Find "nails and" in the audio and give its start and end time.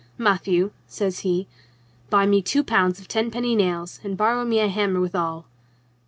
3.55-4.17